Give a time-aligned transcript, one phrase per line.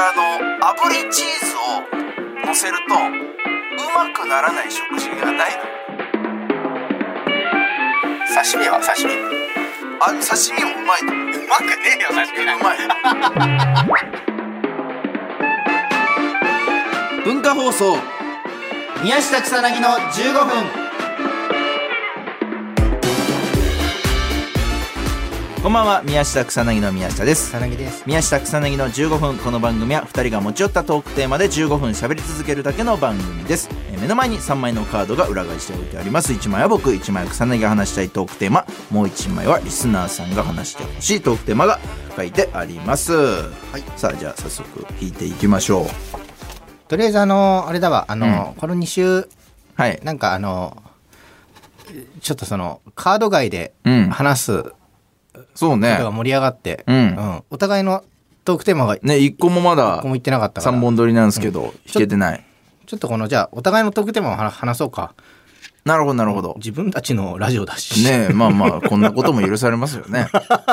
[0.00, 0.22] れあの
[0.74, 1.60] 炙りチーズを
[2.46, 2.98] 乗せるとう
[3.94, 5.62] まくならない食事がないの。
[8.32, 8.80] 刺身は？
[8.80, 9.12] 刺身。
[10.00, 11.06] あ刺身もうまいと。
[11.06, 11.10] う
[11.48, 12.78] まくねえよ刺身うまい。
[17.24, 17.98] 文化放送。
[19.02, 20.89] 宮下草薙の15分
[25.62, 27.48] こんばんは宮下草薙の宮下です。
[27.50, 28.02] 草薙です。
[28.06, 33.68] 宮下草薙の15分この番組は2人が持ち寄ったトークテーマで15分喋り続けるだけの番組です。
[33.92, 36.32] えー目の前に3枚のカードが裏返しておいてあります。
[36.32, 38.64] 1枚は僕1枚は草薙が話したいトークテーマ。
[38.90, 41.78] もう1枚はリスナーさんが話してほしいトークテーマが
[42.16, 43.12] 書いてあります。
[43.12, 43.82] はい。
[43.98, 45.86] さあじゃあ早速引いていきましょう。
[46.88, 48.06] とりあえずあのあれだわ。
[48.08, 49.28] あの、この2週
[49.74, 50.00] はい。
[50.02, 50.82] なんかあの
[52.22, 54.08] ちょっとそのカード外でうん。
[54.08, 54.72] 話すこ
[55.54, 55.98] そうね。
[56.00, 57.42] 盛り上がって、うん。
[57.50, 58.04] お互いの
[58.44, 60.76] トークテーマが一ね1個もまだ個も言ってなかったから。
[60.76, 62.44] 3本撮りなんですけど、引けてない。
[62.86, 65.14] ちょっとこのじゃあお互いのトークテーマを話話そうか。
[65.84, 66.54] なるほどなるほど。
[66.58, 68.04] 自分たちのラジオだし。
[68.04, 70.26] ねえまあまあこんなことも許されますよね。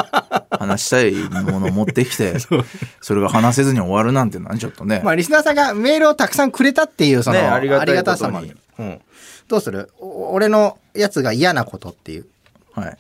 [0.52, 2.36] 話したいものを持ってきて
[3.02, 9.02] それが話せずに終わるなんてのはちょっとね、まあリスナーさんがメールをたくさんくれたっていうその、ねありがたさもあるうん、
[9.48, 9.92] どうする？
[10.00, 12.26] お俺のやつが嫌なことっていう。
[12.74, 12.98] はい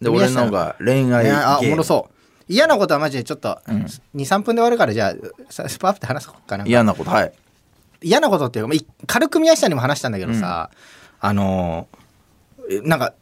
[0.00, 2.12] で俺のが恋愛ゲあおもろそう。
[2.48, 3.58] 嫌なことはマジでちょっと
[4.14, 5.14] 23分で終わるからじゃあ
[5.50, 6.64] さスパーって話そうかな。
[6.66, 7.32] 嫌なことはい。
[8.02, 8.74] 嫌なことっていうか
[9.06, 10.70] 軽く宮下にも話したんだけどさ、
[11.20, 13.14] あのーえなんか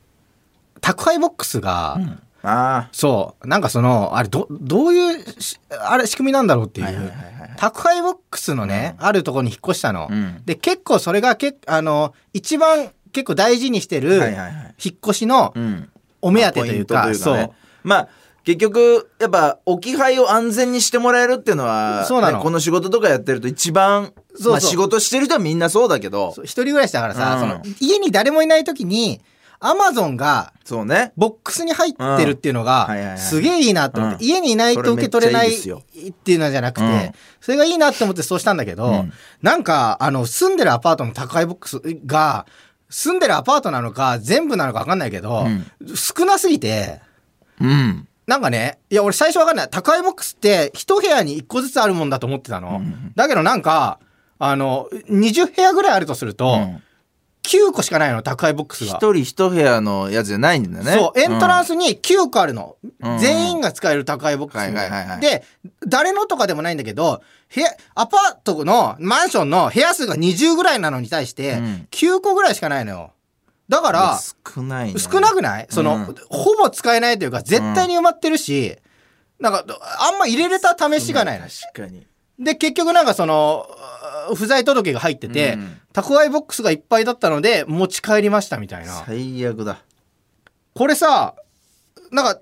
[0.81, 1.99] 宅配ボックスが、
[2.43, 3.47] あそう。
[3.47, 7.51] なんかそのあれどどういうしあれ仕組みなんだろうっていう、はいはいはいはい。
[7.57, 10.43] 宅配ボックスのね、あるところに引っ越したの、うん。
[10.45, 14.75] で結構それがけあの一番結構大事にしてるはいはいはい。
[14.85, 15.89] 引っ越しのあうん
[16.25, 17.15] お目当てというか,、ね。
[17.15, 17.51] そう。
[17.83, 18.09] まあ
[18.45, 22.39] 結局やっぱ置き配を安全にしてもらえるっていうのはそうなの。
[22.39, 26.35] ねこの仕事とかやってると一番そうまあ、仕事してる人はみんなそうだけど。
[26.43, 27.41] 一人暮らしだからさ、うん。
[27.41, 29.21] その家に誰もいない時に
[29.61, 31.13] アマゾンがそうね。
[31.17, 34.29] ボックスに入ってるっていうのがすげえいいなと思って、うん。
[34.29, 37.13] 家にいないと受け取れないっていうのじゃなくて、うん。
[37.41, 39.13] それがいいなって思ってそうしたんだけど、うん。
[39.41, 42.45] なんかあの住んでるアパートの宅配ボックスが
[42.89, 45.47] 住んでるアパートなのか全部なのか分かんないけど、
[45.95, 47.01] 少なすぎて
[47.61, 48.09] うん。
[48.27, 49.69] なんかねいや俺最初分かんない。
[49.71, 52.81] 宅配ボックスって一部屋に一個ずつあるもんだと思ってたの、
[53.17, 53.99] だけどなんか
[54.39, 56.83] あの20部屋ぐらいあるとすると、うん
[57.45, 58.97] 9個しかないの宅配ボックスが。
[58.97, 60.93] 一人一部屋のやつじゃないんだよね。
[60.93, 62.77] そう、エントランス、スに9個あるの。
[63.01, 63.19] うん。
[63.19, 64.57] 全員が使える宅配ボックス。
[64.57, 65.21] はいはいはいはい。
[65.21, 65.45] で、
[65.87, 67.23] 誰のとかでもないんだけど、
[67.55, 73.13] 部屋、アパートのマンションの部屋数が20ぐらいなのに対してうん、9個ぐらいしかないのよ。
[73.69, 74.99] だから、少ないね。
[74.99, 75.67] 少なくない？
[75.71, 76.15] その、うん。
[76.29, 78.77] ほぼ使えないというか、絶対に埋まってるし、
[79.39, 79.65] なんか、
[80.01, 81.47] あんま入れれた試しがないの。
[81.47, 82.07] 確かに。
[82.39, 83.67] で、結局なんかその、
[84.35, 89.05] 不在届が入ってて、うん宅配ボックスがいっぱいだったので、持ち帰りましたみたいな。
[89.07, 89.79] 最悪だ
[90.75, 91.37] これさ、
[92.11, 92.41] なんか、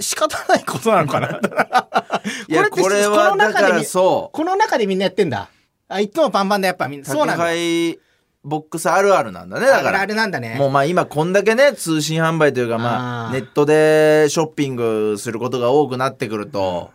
[0.00, 1.28] し仕方ないことなのかな？
[2.70, 5.50] これはこのからそうこの中でみんなやってんだ。
[5.88, 7.44] あ、いつもパンパンでやっぱみんな、そうなん宅だ。
[7.44, 7.98] 配
[8.44, 10.56] ボックスあるあるなんだねだからあるあるなんだね。
[10.58, 16.90] もうまあ今こんだけね通信販売というかまあネットでショッピングすることが多くなってくると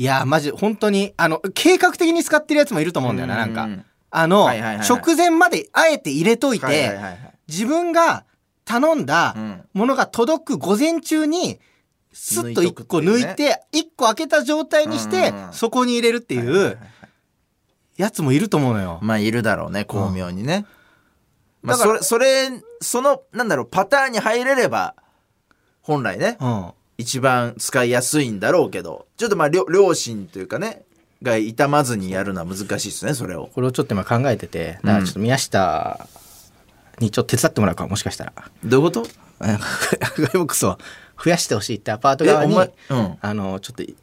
[0.00, 3.68] いや、マジ、本当に、あの、計画的に使ってるやつもいると思うんだよな、なんか。
[4.10, 4.88] あの、はいはいはいはい。
[4.88, 7.02] 直前まであえて入れといて、はいはいはい。
[7.02, 7.18] はい
[7.48, 8.24] 自分が
[8.64, 9.64] 頼んだうん。
[9.74, 11.60] ものが届く午前中に、
[12.14, 15.52] スッと1個抜いて、1個開けた状態にしてうんうんう、ん。
[15.52, 16.78] そこに入れるっていう
[17.98, 19.00] やつもいると思うのよ。
[19.02, 20.64] まあいるだろうね巧妙にね、
[21.60, 24.94] まあだからそれそれそのなんだろうパターンに入れれば
[25.82, 26.38] 本来ね。
[26.40, 26.70] うん。
[27.00, 30.82] 一番使いやすいんだろうけどちょっとまあ両両親というかね
[31.22, 33.50] が痛まずにやるのは難しいですねそれを。
[33.54, 36.06] これをちょっと今考えてて、だからちょっと宮下
[36.98, 38.32] にちょっと手伝ってもらうか、もしかしたら。
[38.64, 39.02] どういうこと？
[39.02, 40.78] ボックスを
[41.22, 43.18] 増やしてほしいってアパート側に、えお前うん。
[43.20, 43.94] あの、ちょっとい、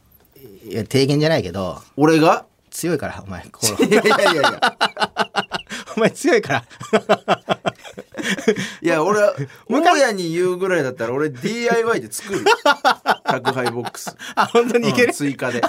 [0.68, 2.46] いや、提言じゃないけど、俺が？
[2.70, 3.50] 強いから、お前、い
[3.92, 4.76] やいやいや。
[5.96, 6.64] お前強いから。
[8.82, 9.34] いや 俺は
[9.68, 12.44] 大家に言うぐらいだったら俺 DIY で作る
[13.24, 14.14] 宅配ボックス。
[14.34, 15.08] あ、本当にいける？
[15.08, 15.60] うん、追加で。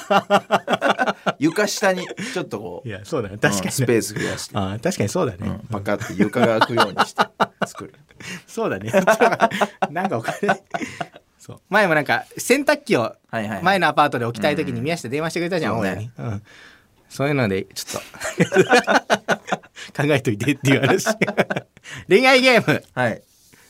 [1.40, 3.38] 床下にちょっとこういや、そうだね。
[3.38, 5.38] 確かに、うんスペース増やして、あ確かにそうだね。
[5.42, 7.22] うんパカって床が開くようにして
[7.66, 7.94] 作る
[8.48, 8.92] そうだね。
[9.90, 10.36] なんかお金。
[11.70, 15.90] 前もなんか洗濯機を前のアパートで置きたい時に宮下電話してくれたじゃん、そうね。
[15.90, 16.44] 親に、うん、
[17.10, 19.50] そういうのでちょっと。
[19.96, 21.06] 考えといてっていう話。
[22.08, 22.84] 恋愛ゲーム。
[22.94, 23.22] はい。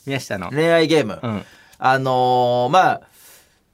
[0.05, 1.43] 宮下の、恋愛ゲーム、うん、
[1.77, 3.01] あのーまあ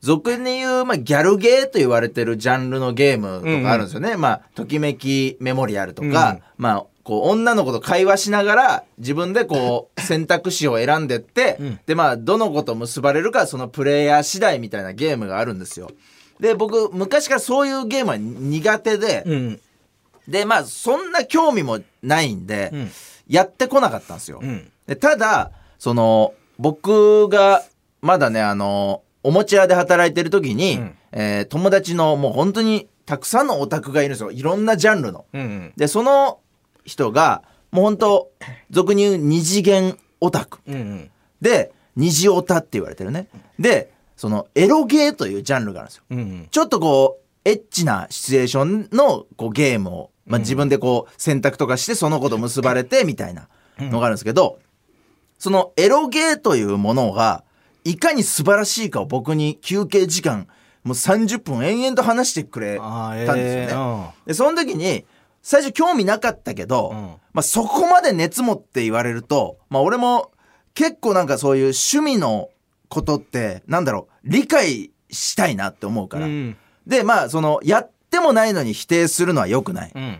[0.01, 4.17] 俗に言う、まあ、ギャルゲーと言われてるジャンルのゲームとかあるんですよね。
[4.17, 6.43] まあ、ときめきメモリアルとか、うん。
[6.57, 11.79] まあ、こう、女の子と会話しながら、自分でこう、選択肢を選んでって、ん。
[11.87, 15.89] で、まあ、どの子と結ばれるか、そのプレイヤー次第みたいなゲームがあるんですよ。
[16.39, 19.61] で、僕、昔からそういうゲームは苦手で、うん
[20.27, 22.91] で、まあ、そんな興味もないんで、うん
[23.27, 24.39] やってこなかったんですよ。
[24.41, 27.63] うんでただ、その、僕が、
[28.01, 34.31] まだね、あの、おもちゃ屋で働いてる時に、うんえー友達のもう本当にたくさんのオタクがいるんですよ。
[34.31, 35.25] いろんなジャンルの。
[35.33, 36.39] うんで、その
[36.85, 37.41] 人が、
[37.71, 38.31] もう本当
[38.69, 40.59] 俗に言う二次元オタク。
[40.67, 41.09] うん
[41.41, 43.27] で、二次オタって言われてるね。
[43.59, 46.03] で、その、エロゲーというジャンルがあるんですよ。
[46.09, 53.47] うんちょっとこう、エッチなシチュエーションのこうゲームを、まあ、自分でこう選択とかしてその子と結ばれてみたいな
[53.77, 54.57] のがあるんですけど、
[55.37, 57.43] そのエロゲーというものが、
[57.83, 60.47] いかに素晴らしいかを僕に休憩時間、
[60.83, 63.41] もう30分延々と話してくれたんですよね。
[63.43, 65.05] えーで、その時に、
[65.43, 66.97] 最初興味なかったけど、うん。
[67.33, 70.31] まあそこまで熱持って言われると、まあ俺も
[70.73, 72.49] 結構なんかそういう趣味の
[72.89, 76.25] ことって、なんだろう、理解したいなって思うから。
[76.25, 79.91] うんで、まあその、やってもないのに否定するのは良くない。
[79.93, 80.19] うん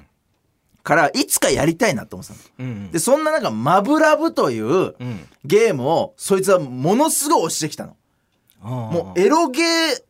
[0.83, 2.69] から、いつかやりたいなと思ってたの。
[2.69, 7.95] うんで、そんななんか、マブラブといううんゲームを、そいつはものすごい押してきたの。
[8.61, 10.03] ももうエロゲー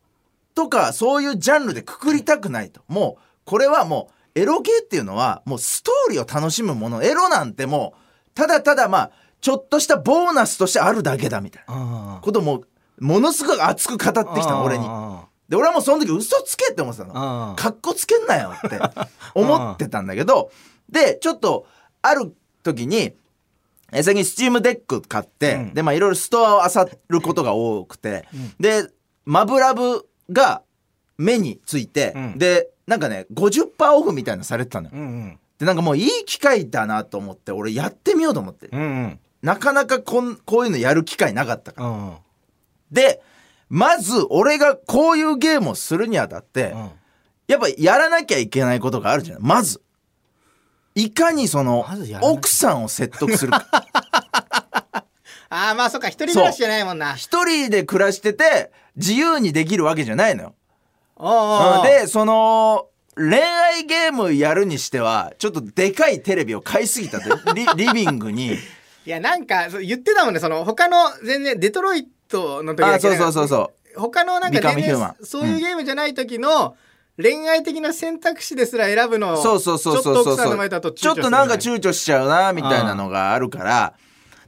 [0.54, 2.80] とかそういうジャンルでくくりたくないと。
[2.88, 7.02] もうこれはもうエロゲーっていうのはもうストーリーを楽しむもの。
[7.02, 11.74] エロなんてもうただただまあちょっとしたボーナスとしてあるだけだみたいな。
[12.16, 12.64] あことも
[12.98, 14.84] ものすごく熱く語ってきたの俺に。
[15.48, 17.12] で俺はもうその時嘘つけって思ってたの。
[17.52, 18.80] あかっこつけんなよって
[19.34, 20.50] 思ってたんだけど、
[20.90, 21.66] で、ちょっと、
[22.02, 23.14] ある時に、
[23.92, 25.74] え最近 Steam Deck 買って、うん。
[25.74, 28.26] で、まあいろいろストアを漁ることが多くて、
[28.58, 28.88] で、
[29.24, 30.62] マブラヴが
[31.18, 32.38] 目について、うん。
[32.38, 34.92] で、なんかね、50%オフみたいなのされてたのよ。
[34.94, 35.38] うんうん。
[35.58, 38.68] で、なんかもういい機会だなと思って、俺やってみようと思って。
[38.68, 41.88] うんうんなかなかこんこういうのやる機会なかったから。
[41.88, 42.16] うん
[42.90, 43.20] で、
[43.68, 46.90] まず俺がこういうゲームをするにあたって、うん
[47.46, 49.38] やっぱやらなきゃいけないことがあるじゃん。
[49.40, 49.80] まず。
[50.96, 51.86] いかにその
[52.22, 53.64] 奥さんを説得するか。
[55.48, 60.54] ああまあそっか一人暮らしじゃないもんな一人で暮らしてて自由にできるわけじゃないのよ。
[61.14, 68.58] おで、その恋愛ゲームやるにしてはちょっとでかいテレビを買いすぎたとリ リビングに。
[69.06, 74.00] いやなんかそう言ってたもんねその他の全然デトロイトの時だあ、けそうそうそうそう。
[74.00, 74.72] 他のなんか
[75.22, 76.76] そういうゲームじゃない時の
[77.16, 83.94] 恋愛的な選択肢ですら選ぶのそうそうそうそうちょっとそうちょっとなんか躊躇しちゃうなみたいなのがあるから。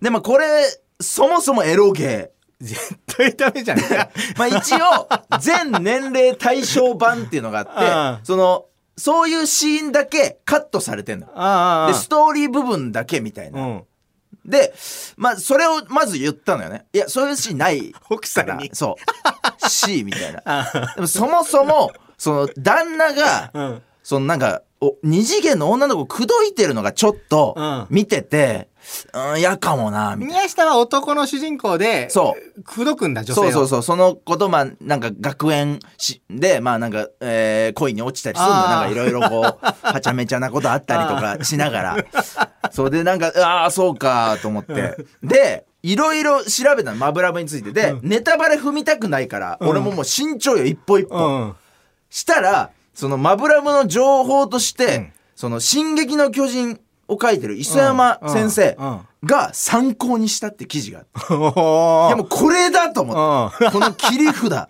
[0.02, 0.64] でもこれ
[1.00, 2.38] そもそもエロゲー。
[2.60, 3.78] 絶対ダメじゃん。
[4.36, 5.08] まあ一応
[5.38, 8.66] 全年齢対象版っていうのがあって その
[8.96, 11.26] そういうシーンだけカットされてんの。
[11.26, 13.60] でストーリー部分だけみたいな。
[13.62, 13.82] うん
[14.48, 14.72] で
[15.16, 16.86] まあそれをまず言ったのよね。
[16.92, 18.06] いやそういうシーンないから。
[18.16, 18.70] 奥さんに。
[18.72, 19.68] そう。
[19.68, 20.42] C みたいな。
[20.46, 23.82] あでもそもそもその旦那があうん。
[24.02, 27.86] そのなんか、お、二次元の女の子口説いてるのがちょっとうん。
[27.90, 28.77] 見てて、うん、
[29.36, 33.24] 嫌かもな、みたい宮下は男の主人公でそう口説くんだな。
[33.24, 38.62] 女性をそうそうそう、そのこと、まあ、なんか学園しで、まあなんか、えー恋に落ちたりするんだよ。
[38.62, 41.96] あーなんかいろいろこう、はちゃめちゃなことあったりとかしながら。
[42.70, 44.96] そうで、なんか、ああ、そうか、と思って。
[45.22, 47.72] で、いろいろ調べたの、マブラブについて。
[47.72, 51.16] で、ネタバレ踏みたくないから、俺ももう慎重よ、一歩一歩。
[51.16, 51.54] うん
[52.10, 58.76] したら、そのマブラブの情報として、うんその進撃の巨人を書いてる磯山先生
[59.24, 61.34] が参考にしたって記事があって。
[61.34, 63.66] お いやもうこれだと思って。
[63.66, 64.44] うこの切り札。
[64.52, 64.68] ん。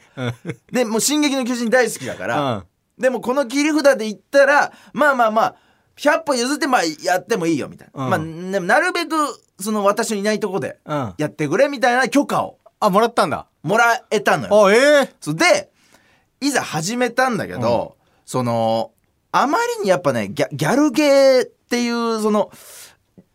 [0.73, 2.65] で、もう進撃の巨人大好きだから、うん。
[2.99, 5.55] でもこの切り札で言ったら、まあまあまあ、
[5.99, 8.05] 100歩譲ってまあやってもいいよみたいな。
[8.05, 8.11] うん。
[8.11, 8.19] まあ、
[8.53, 9.17] でもなるべく
[9.61, 11.15] その私のいないとこでうん。
[11.19, 12.59] やってくれみたいな許可を。
[12.81, 13.47] あもらったんだ。
[13.65, 14.67] もらえたのよ。
[14.67, 15.15] あええ。
[15.21, 15.71] そうで
[16.41, 18.93] いざ始めたんだけど、その
[19.33, 22.51] あまりにやっぱねギャギャルゲーっていうその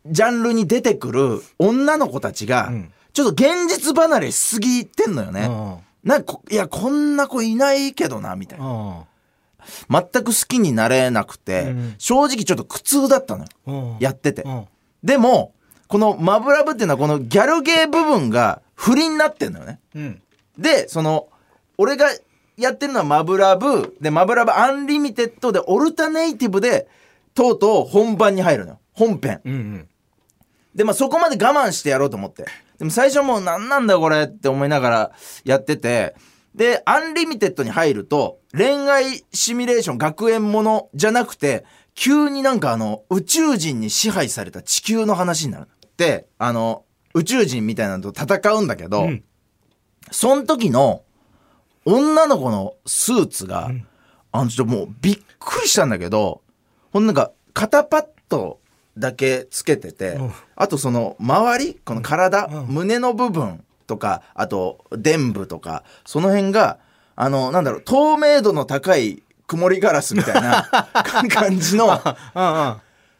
[0.06, 2.92] ジャンルに出てくる女の子たちが、うん。
[3.12, 5.46] ちょっと現実離れしすぎてんのよね。
[5.46, 6.08] うん。
[6.08, 8.66] なんかこいやこんな子いないけどなみたいな。
[8.66, 9.04] うん。
[9.88, 11.94] 全く好きになれなくて、うん。
[11.98, 13.48] 正直ちょっと苦痛だったのよ。
[13.66, 13.96] うん。
[14.00, 14.66] やってて、うん。
[15.04, 15.54] でも
[15.86, 19.78] このマブラヴっていうのはこのギャルゲー部分がフリになってんのよね。
[19.94, 20.22] うん。
[20.58, 21.28] で、その、
[21.78, 22.06] 俺が
[22.56, 26.88] やってるのはマブラヴ、で、マブラヴアンリミテッドで、オルタネイティブで、
[27.34, 28.80] とうとう本番に入るのよ。
[28.92, 29.40] 本編。
[29.44, 29.88] うんうん
[30.74, 32.46] で、まあそこまで我慢してやろうと思って。
[32.78, 35.12] でも最初もう何なんだこれって思いながら
[35.44, 36.16] やってて、
[36.54, 41.64] でアンリミテッドに入ると恋愛シミュレーション学園ものじゃなくて
[41.94, 49.24] 急になんかあの宇宙人に支配された地球の話になるであの宇宙人みたいなのと戦うんだけど、うん
[50.10, 51.02] その時の
[51.86, 53.86] 女の子のスーツが、ん
[54.32, 56.42] あのちょっともうびっくりしたんだけど
[56.94, 58.60] ほんなんか肩パッド
[58.96, 60.32] だけつけてて、うん。
[60.54, 62.66] あとその周りこの体、うん。
[62.68, 66.78] 胸の部分とかあと臀部とかその辺が
[67.16, 70.68] あのなんだろう透明度の高い曇りガラスみたいな
[71.28, 72.00] 感じの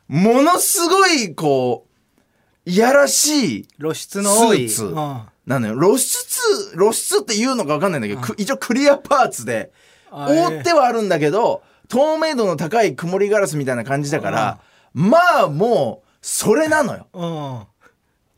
[0.06, 1.84] ものすごいこ
[2.66, 4.68] ういやらしい露出の多い。
[4.68, 4.94] スーツ。
[4.94, 5.22] うん。
[5.46, 5.74] なのよ。
[5.78, 9.72] 露出露出っていうのか分かんないんだけど、く一応クリアパーツで
[10.12, 14.58] あ覆ってはあるんだけど透明度の高い曇りガラスみたいな感じだから
[14.92, 17.06] まあもうそれなのよ。
[17.12, 17.66] うん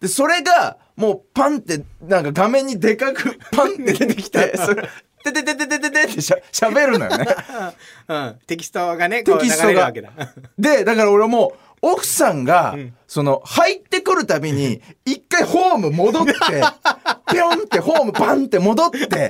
[0.00, 4.88] でそれがもうパンってなんか画面にでかくパンって出てきて それ
[5.24, 7.26] てててててててってしゃしゃべるのよね。
[8.08, 9.92] うんテキストがねテキストが
[10.58, 16.32] でだから俺もう奥さんが、うんその入ってくるたびに一回ホーム戻って
[17.30, 19.28] ピョンってホームパンって戻ってで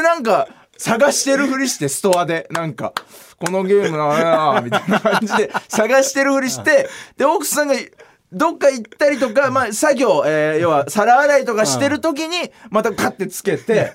[0.00, 2.92] なんか探してるふりしてストアでなんか
[3.38, 7.74] このゲームなあみたいな感じで探してるふりしてで奥さんが
[8.32, 13.92] どっか行ったりとか、まあ、作業、えー要は皿洗いとかしてる時にまたカッてつけて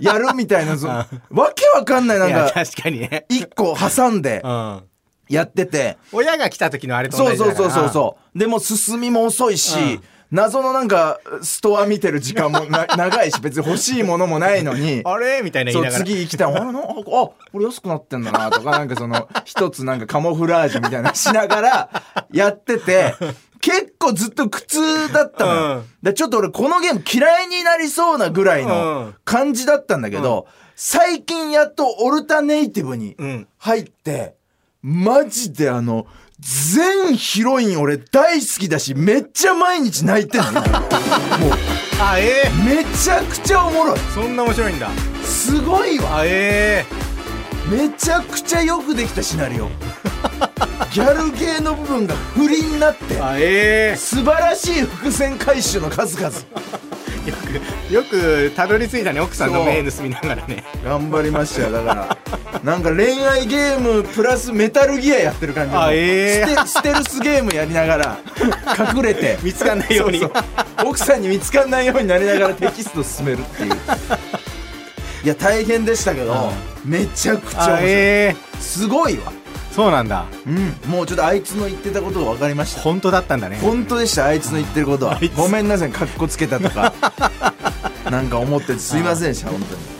[0.00, 1.06] やるみたいなそ わ
[1.54, 3.24] けわかんないないんかや確かにね。
[3.28, 4.82] 一個挟んでうん。
[5.28, 5.98] やってて。
[6.10, 8.38] 親が来た時のあれと同そうそうそうそうそう。
[8.38, 15.40] でも進みも遅いし、うん謎のなんかストア見てる時間もな 長いし別に欲しいものもないのにあれ？
[15.42, 16.04] みたいな言そいうながら。
[16.04, 16.52] 次行きたい。
[16.54, 21.90] あれなあこれ安くなってんだなとかなんかその一つなんかカモフラージュみたいなのしながら
[22.30, 23.14] やってて
[23.60, 25.84] 結構ずっと苦痛だったのよ、うん。
[26.02, 29.14] でちょっと俺このゲーム嫌いになりそうなぐらいうのん。
[29.24, 33.48] 感じだったんだけど、最近やっとオルタネイティブにうん。
[33.58, 34.34] 入って、
[34.82, 36.06] マジであの
[36.40, 40.60] 全ヒロイン俺大好きだしめっちゃ毎日泣いてんの今
[41.40, 41.52] もう。
[42.00, 42.50] あええ。
[42.64, 43.98] めちゃくちゃおもろい。
[44.14, 44.88] そんな面白いんだ。
[45.24, 46.18] すごいわ。
[46.18, 46.86] あえ
[47.68, 49.68] めちゃくちゃよくできたシナリオ。
[50.92, 56.32] ギャルゲーの部分が不利になってえあえ素晴らしい伏線回収の数々。
[57.26, 60.64] えよくよくたどり着いたね奥さんの目盗みながらね。
[60.84, 62.16] 頑張りましたよだから
[62.64, 66.56] なんか恋愛ゲームプラスメタルギアやってる感じあええ。
[66.66, 68.18] ステルスゲームやりながら
[68.94, 69.38] 隠れて。
[69.42, 70.18] 見つかんないように。
[70.18, 70.88] そうそう。
[70.88, 73.74] 奥さんに見つかんないようになりながらテキスト進めるっていう。
[75.24, 76.52] いや大変でしたけど、
[76.84, 78.60] めちゃくちゃ面あ白い、ええ。
[78.60, 79.32] すごいわ。
[79.74, 80.24] そうなんだ。
[80.46, 80.90] うん。
[80.90, 82.80] もうちょっとあいつの言ってたことが分かりました？
[82.82, 83.58] 本当だったんだね。
[83.62, 85.18] 本当でしたあいつの言ってることは。
[85.20, 85.34] あいつ。
[85.36, 86.92] ごめんなさいかっこつけたとか。
[88.10, 89.97] なんか思っててすいませんでした本当に、はい、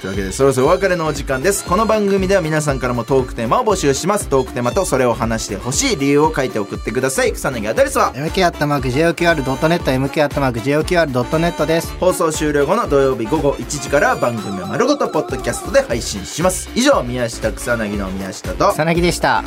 [0.00, 1.64] というわけでそろそろお別れのお時間です。
[1.64, 4.28] この番組では皆さんからもトークテーマを募集します。
[4.28, 7.32] トークテーマとそれを話してほしい理由を書いて送ってください。
[7.32, 11.92] 草薙アドレスは？MK アットマーク JOQR.net MK アットマーク JOQR.net です。
[11.98, 16.70] 放送終了後の土曜日午後1時から番組を丸ごとポッドキャストで配信します。
[16.76, 18.70] 以上宮下草薙の宮下と。
[18.72, 19.42] 草薙でした。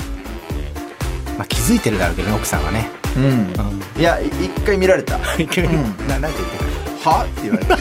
[1.37, 2.89] まあ気づいてるだろうけどね奥さんはね。
[3.15, 3.23] うん。
[3.23, 4.01] うん。
[4.01, 5.17] いやい一回見られた。
[5.39, 6.07] 一回うん。
[6.09, 7.23] ななんて言ってたは？
[7.23, 7.73] って言われて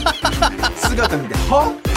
[0.87, 1.90] 姿見ては？